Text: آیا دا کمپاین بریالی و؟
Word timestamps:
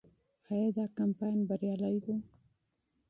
آیا 0.49 0.69
دا 0.77 0.85
کمپاین 0.97 1.37
بریالی 1.47 1.97
و؟ 2.03 2.07